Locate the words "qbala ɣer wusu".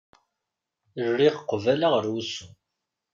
1.49-2.47